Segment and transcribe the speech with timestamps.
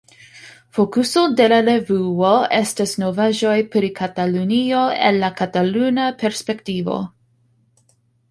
[0.75, 6.97] Fokuso de la revuo estas novaĵoj pri Katalunio el la kataluna perspektivo.